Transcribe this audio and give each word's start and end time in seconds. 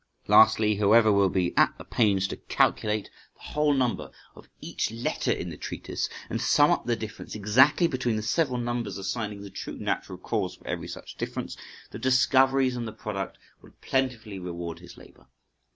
Lastly, 0.27 0.77
whoever 0.77 1.11
will 1.11 1.29
be 1.29 1.55
at 1.55 1.77
the 1.77 1.83
pains 1.85 2.27
to 2.29 2.35
calculate 2.35 3.11
the 3.35 3.41
whole 3.53 3.71
number 3.71 4.09
of 4.35 4.49
each 4.59 4.89
letter 4.89 5.31
in 5.31 5.49
this 5.49 5.59
treatise, 5.59 6.09
and 6.27 6.41
sum 6.41 6.71
up 6.71 6.87
the 6.87 6.95
difference 6.95 7.35
exactly 7.35 7.85
between 7.85 8.15
the 8.15 8.23
several 8.23 8.57
numbers, 8.57 8.97
assigning 8.97 9.43
the 9.43 9.51
true 9.51 9.77
natural 9.77 10.17
cause 10.17 10.55
for 10.55 10.65
every 10.65 10.87
such 10.87 11.17
difference, 11.17 11.55
the 11.91 11.99
discoveries 11.99 12.75
in 12.75 12.85
the 12.85 12.91
product 12.91 13.37
will 13.61 13.75
plentifully 13.79 14.39
reward 14.39 14.79
his 14.79 14.97
labour. 14.97 15.27